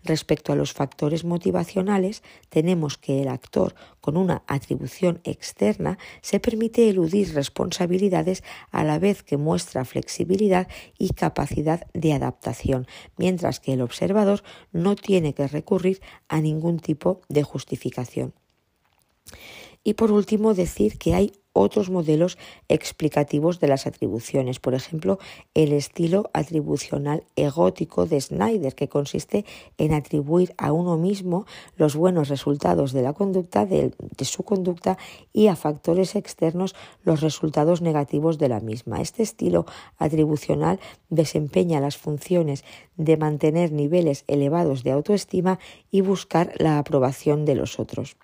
[0.05, 6.89] Respecto a los factores motivacionales, tenemos que el actor, con una atribución externa, se permite
[6.89, 10.69] eludir responsabilidades a la vez que muestra flexibilidad
[10.99, 14.43] y capacidad de adaptación, mientras que el observador
[14.73, 18.33] no tiene que recurrir a ningún tipo de justificación.
[19.83, 25.19] Y por último, decir que hay otros modelos explicativos de las atribuciones, por ejemplo,
[25.55, 29.45] el estilo atribucional egótico de Snyder, que consiste
[29.79, 34.97] en atribuir a uno mismo los buenos resultados de la conducta, de, de su conducta,
[35.33, 39.01] y a factores externos los resultados negativos de la misma.
[39.01, 39.67] Este estilo
[39.99, 40.79] atribucional
[41.09, 42.65] desempeña las funciones
[42.97, 45.59] de mantener niveles elevados de autoestima
[45.91, 48.17] y buscar la aprobación de los otros.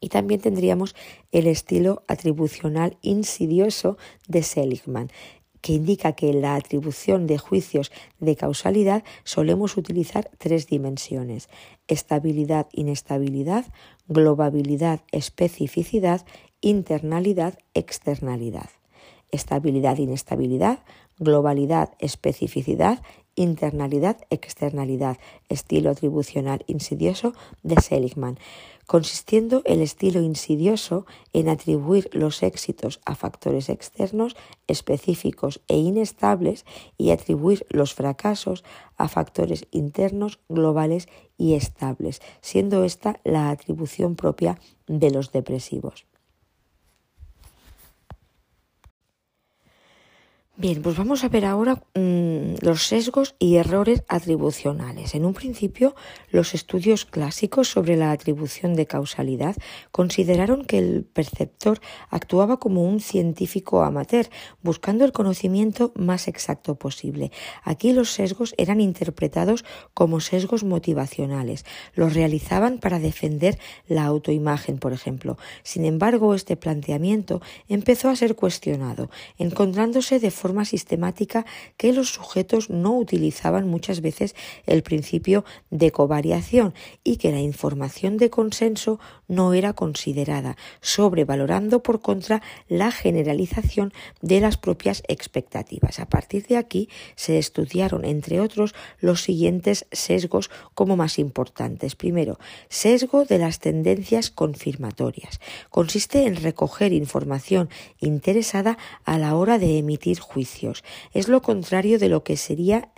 [0.00, 0.94] Y también tendríamos
[1.30, 3.98] el estilo atribucional insidioso
[4.28, 5.10] de Seligman,
[5.60, 11.48] que indica que en la atribución de juicios de causalidad solemos utilizar tres dimensiones,
[11.86, 13.66] estabilidad, inestabilidad,
[14.08, 16.24] globabilidad, especificidad,
[16.60, 18.70] internalidad, externalidad.
[19.30, 20.80] Estabilidad, inestabilidad,
[21.18, 23.00] globalidad, especificidad,
[23.36, 27.32] internalidad, externalidad, estilo atribucional insidioso
[27.62, 28.38] de Seligman
[28.90, 34.34] consistiendo el estilo insidioso en atribuir los éxitos a factores externos
[34.66, 36.66] específicos e inestables
[36.98, 38.64] y atribuir los fracasos
[38.96, 41.06] a factores internos globales
[41.38, 46.04] y estables, siendo esta la atribución propia de los depresivos.
[50.60, 55.14] Bien, pues vamos a ver ahora mm, los sesgos y errores atribucionales.
[55.14, 55.94] En un principio,
[56.30, 59.56] los estudios clásicos sobre la atribución de causalidad
[59.90, 61.80] consideraron que el perceptor
[62.10, 64.28] actuaba como un científico amateur,
[64.62, 67.32] buscando el conocimiento más exacto posible.
[67.64, 71.64] Aquí los sesgos eran interpretados como sesgos motivacionales.
[71.94, 73.58] Los realizaban para defender
[73.88, 75.38] la autoimagen, por ejemplo.
[75.62, 79.08] Sin embargo, este planteamiento empezó a ser cuestionado,
[79.38, 81.46] encontrándose de forma sistemática
[81.76, 84.34] que los sujetos no utilizaban muchas veces
[84.66, 86.74] el principio de covariación
[87.04, 88.98] y que la información de consenso
[89.28, 96.00] no era considerada, sobrevalorando por contra la generalización de las propias expectativas.
[96.00, 101.94] A partir de aquí se estudiaron, entre otros, los siguientes sesgos como más importantes.
[101.94, 102.38] Primero,
[102.68, 105.40] sesgo de las tendencias confirmatorias.
[105.70, 107.68] Consiste en recoger información
[108.00, 110.39] interesada a la hora de emitir juicios
[111.12, 112.90] es lo contrario de lo que sería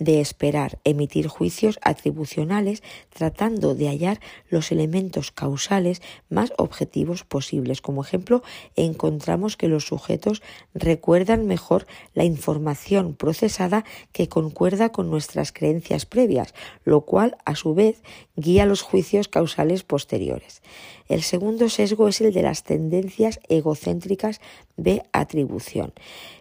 [0.00, 7.82] de esperar emitir juicios atribucionales tratando de hallar los elementos causales más objetivos posibles.
[7.82, 8.42] Como ejemplo,
[8.74, 10.42] encontramos que los sujetos
[10.74, 17.74] recuerdan mejor la información procesada que concuerda con nuestras creencias previas, lo cual a su
[17.74, 18.02] vez
[18.36, 20.62] guía los juicios causales posteriores.
[21.08, 24.40] El segundo sesgo es el de las tendencias egocéntricas
[24.76, 25.92] de atribución.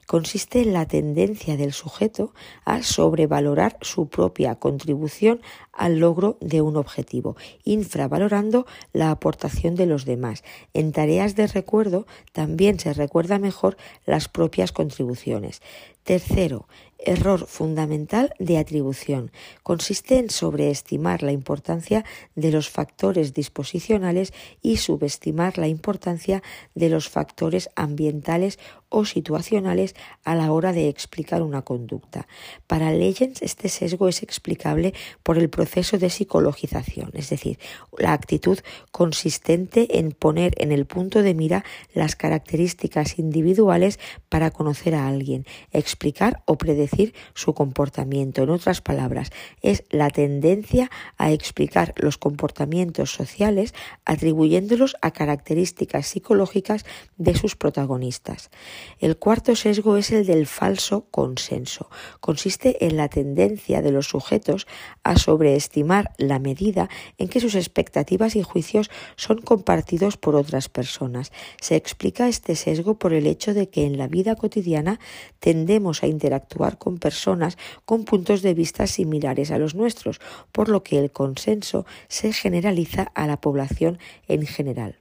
[0.07, 2.33] Consiste en la tendencia del sujeto
[2.65, 3.48] a sobrevalorar
[3.81, 5.41] su propia contribución
[5.73, 10.43] al logro de un objetivo, infravalorando la aportación de los demás.
[10.73, 15.61] En tareas de recuerdo también se recuerda mejor las propias contribuciones.
[16.03, 19.31] Tercero, error fundamental de atribución.
[19.63, 22.03] Consiste en sobreestimar la importancia
[22.35, 26.43] de los factores disposicionales y subestimar la importancia
[26.75, 28.59] de los factores ambientales
[28.89, 32.27] o situacionales a la hora de explicar una conducta.
[32.67, 37.59] Para Legends este sesgo es explicable por el proceso de psicologización, es decir,
[37.97, 38.59] la actitud
[38.91, 41.63] consistente en poner en el punto de mira
[41.93, 48.43] las características individuales para conocer a alguien, explicar o predecir su comportamiento.
[48.43, 49.31] En otras palabras,
[49.61, 53.73] es la tendencia a explicar los comportamientos sociales
[54.05, 56.85] atribuyéndolos a características psicológicas
[57.17, 58.49] de sus protagonistas.
[58.99, 61.89] El cuarto sesgo es el del falso consenso.
[62.19, 64.67] Consiste en la tendencia de los sujetos
[65.03, 71.31] a sobreestimar la medida en que sus expectativas y juicios son compartidos por otras personas.
[71.61, 74.99] Se explica este sesgo por el hecho de que en la vida cotidiana
[75.39, 80.19] tendemos a interactuar con personas con puntos de vista similares a los nuestros,
[80.51, 84.99] por lo que el consenso se generaliza a la población en general.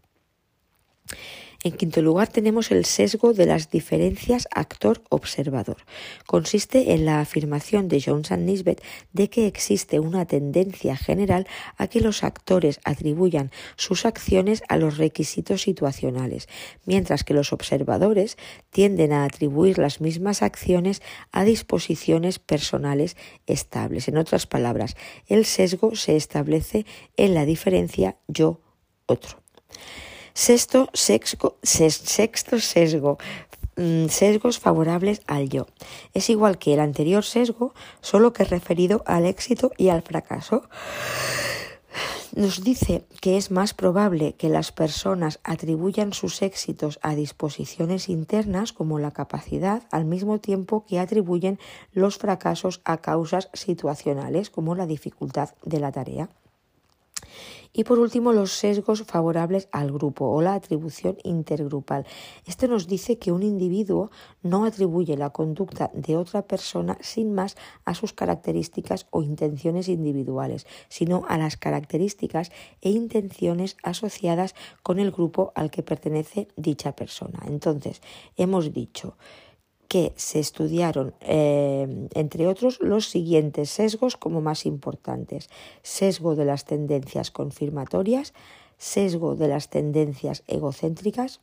[1.65, 5.79] En quinto lugar tenemos el sesgo de las diferencias actor-observador.
[6.25, 8.81] Consiste en la afirmación de Jones and Nisbet
[9.13, 14.99] de que existe una tendencia general a que los actores atribuyan sus acciones a los
[14.99, 16.49] requisitos situacionales,
[16.87, 18.39] mientras que los observadores
[18.71, 21.03] tienden a atribuir las mismas acciones
[21.33, 23.17] a disposiciones personales
[23.49, 24.07] estables.
[24.07, 24.95] En otras palabras,
[25.27, 26.87] el sesgo se establece
[27.17, 29.43] en la diferencia yo-otro.
[30.39, 31.59] Sexto, sesgo,
[33.77, 35.67] mm, sesgos favorables al yo.
[36.15, 40.63] Es igual que el anterior sesgo, solo que referido al éxito y al fracaso.
[42.37, 48.73] Nos dice que es más probable que las personas atribuyan sus éxitos a disposiciones internas
[48.73, 51.59] como la capacidad al mismo tiempo que atribuyen
[51.93, 56.29] los fracasos a causas situacionales como la dificultad de la tarea.
[57.73, 62.07] Y por último, los sesgos favorables al grupo o la atribución intergrupal.
[62.47, 64.11] Esto nos dice que un individuo
[64.43, 70.67] no atribuye la conducta de otra persona sin más a sus características o intenciones individuales,
[70.89, 72.51] sino a las características
[72.81, 77.41] e intenciones asociadas con el grupo al que pertenece dicha persona.
[77.47, 78.01] Entonces,
[78.37, 79.17] hemos dicho
[79.89, 85.49] que se estudiaron, eh, entre otros, los siguientes sesgos como más importantes.
[85.83, 88.35] Sesgo de las tendencias confirmatorias,
[88.77, 91.41] sesgo de las tendencias egocéntricas,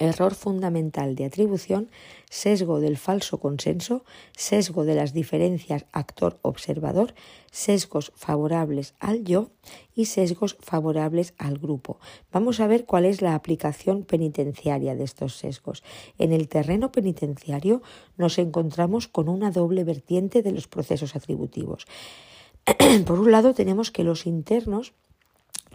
[0.00, 1.90] error fundamental de atribución,
[2.28, 4.04] sesgo del falso consenso,
[4.36, 7.14] sesgo de las diferencias actor-observador,
[7.50, 9.50] sesgos favorables al yo
[9.94, 11.98] y sesgos favorables al grupo.
[12.32, 15.82] Vamos a ver cuál es la aplicación penitenciaria de estos sesgos.
[16.18, 17.82] En el terreno penitenciario
[18.16, 21.86] nos encontramos con una doble vertiente de los procesos atributivos.
[23.06, 24.94] Por un lado tenemos que los internos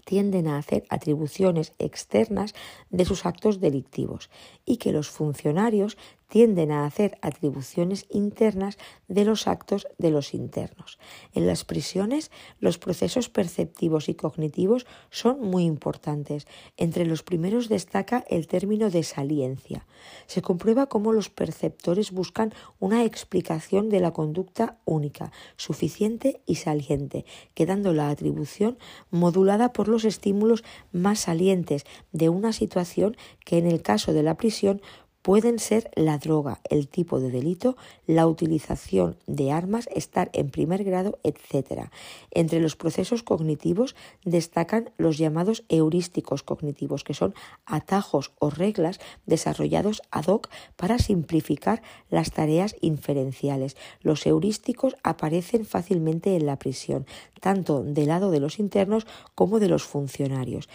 [0.06, 2.56] tienden a hacer atribuciones externas
[2.90, 4.30] de sus actos delictivos
[4.66, 5.98] y que los funcionarios
[6.28, 10.98] tienden a hacer atribuciones internas de los actos de los internos.
[11.34, 16.48] En las prisiones, los procesos perceptivos y cognitivos son muy importantes.
[16.78, 19.86] Entre los primeros destaca el término de saliencia.
[20.28, 27.26] Se comprueba cómo los perceptores buscan una explicación de la conducta única, suficiente y saliente,
[27.54, 28.78] quedando la atribución
[29.10, 34.38] modulada por los estímulos más salientes de una situación que en el caso de la
[34.38, 34.82] prisión
[35.26, 40.84] pueden ser la droga, el tipo de delito, la utilización de armas, estar en primer
[40.84, 41.90] grado, etc.
[42.30, 47.34] Entre los procesos cognitivos destacan los llamados heurísticos cognitivos, que son
[47.66, 53.78] atajos o reglas desarrollados ad hoc para simplificar las tareas inferenciales.
[54.02, 57.08] Los heurísticos aparecen fácilmente en la prisión,
[57.42, 60.70] tanto del lado de los internos como de los funcionarios.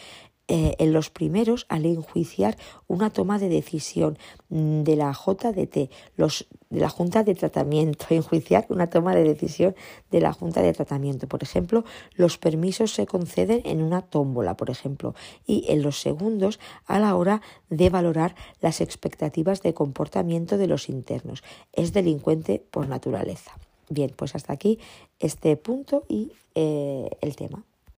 [0.53, 2.57] Eh, en los primeros al enjuiciar
[2.89, 8.89] una toma de decisión de la JDT, los, de la Junta de Tratamiento, enjuiciar una
[8.89, 9.77] toma de decisión
[10.11, 11.29] de la Junta de Tratamiento.
[11.29, 11.85] Por ejemplo,
[12.17, 15.15] los permisos se conceden en una tómbola, por ejemplo,
[15.47, 20.89] y en los segundos a la hora de valorar las expectativas de comportamiento de los
[20.89, 21.45] internos.
[21.73, 23.53] Es delincuente por naturaleza.
[23.89, 24.81] Bien, pues hasta aquí
[25.21, 27.63] este punto y eh, el tema.